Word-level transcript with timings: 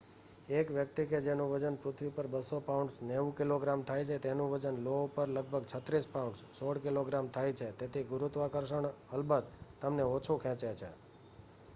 એક 0.51 0.69
વ્યક્તિ 0.69 1.03
કે 1.05 1.17
જેનું 1.19 1.49
વજન 1.51 1.75
પૃથ્વી 1.77 2.07
ઉપર 2.07 2.29
200 2.29 2.61
પાઉન્ડસ 2.61 2.95
90 3.01 3.35
કિગ્રા 3.39 3.75
થાય 3.83 4.05
છે 4.05 4.17
તેનું 4.19 4.49
વજન 4.53 4.79
લો 4.79 4.95
ઉપર 5.01 5.27
લગભગ 5.29 5.69
36 5.73 6.09
પાઉન્ડસ 6.13 6.41
16 6.55 6.83
કિગ્રા 6.87 7.23
થાય 7.31 7.53
છે. 7.53 7.67
તેથી 7.79 8.07
ગુરુત્વાકર્ષણ 8.07 8.87
અલબત 9.11 9.45
તમને 9.81 10.03
ઓછું 10.09 10.39
ખેંચે 10.39 10.69
છે 10.75 10.89